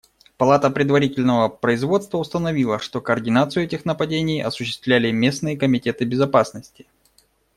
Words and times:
Палата 0.35 0.71
предварительного 0.71 1.47
производства 1.47 2.17
установила, 2.17 2.79
что 2.79 3.01
координацию 3.01 3.65
этих 3.65 3.85
нападений 3.85 4.41
осуществляли 4.41 5.11
местные 5.11 5.55
комитеты 5.55 6.05
безопасности. 6.05 6.87